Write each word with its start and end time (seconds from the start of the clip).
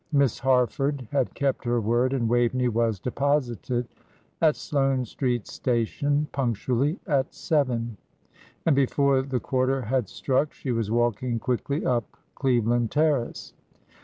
Miss 0.11 0.39
Harford 0.39 1.07
had 1.11 1.35
kept 1.35 1.63
her 1.63 1.79
word, 1.79 2.11
and 2.11 2.27
Waveney 2.27 2.69
was 2.69 2.99
deposited 2.99 3.87
at 4.41 4.55
Sloane 4.55 5.05
Street 5.05 5.45
Station 5.45 6.25
punctually 6.31 6.97
at 7.05 7.31
seven; 7.35 7.97
and 8.65 8.75
before 8.75 9.21
the 9.21 9.39
quarter 9.39 9.83
had 9.83 10.09
struck 10.09 10.53
she 10.53 10.71
was 10.71 10.89
walking 10.89 11.37
quickly 11.37 11.85
up 11.85 12.17
Cleveland 12.33 12.89
Terrace. 12.89 13.53